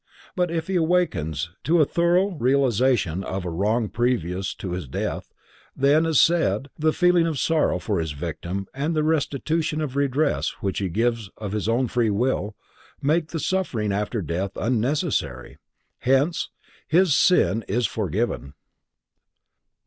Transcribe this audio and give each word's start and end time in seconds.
But 0.35 0.49
if 0.49 0.65
he 0.65 0.77
awakens 0.77 1.51
to 1.63 1.79
a 1.79 1.85
thorough 1.85 2.31
realization 2.31 3.23
of 3.23 3.45
a 3.45 3.51
wrong 3.51 3.87
previous 3.87 4.55
to 4.55 4.71
his 4.71 4.87
death, 4.87 5.31
then, 5.75 6.07
as 6.07 6.19
said, 6.19 6.69
the 6.75 6.91
feeling 6.91 7.27
of 7.27 7.37
sorrow 7.37 7.77
for 7.77 7.99
his 7.99 8.11
victim 8.13 8.65
and 8.73 8.95
the 8.95 9.03
restitution 9.03 9.79
or 9.79 9.85
redress 9.85 10.53
which 10.59 10.79
he 10.79 10.89
gives 10.89 11.29
of 11.37 11.51
his 11.51 11.69
own 11.69 11.87
free 11.87 12.09
will, 12.09 12.55
make 12.99 13.27
the 13.27 13.39
suffering 13.39 13.91
after 13.91 14.23
death 14.23 14.53
unnecessary, 14.57 15.59
hence—"his 15.99 17.13
sin 17.15 17.63
is 17.67 17.85
forgiven." 17.85 18.55